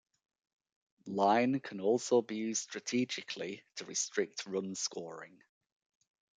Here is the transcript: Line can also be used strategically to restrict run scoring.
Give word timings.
Line 1.05 1.59
can 1.59 1.79
also 1.79 2.23
be 2.23 2.35
used 2.35 2.63
strategically 2.63 3.63
to 3.75 3.85
restrict 3.85 4.47
run 4.47 4.73
scoring. 4.73 5.43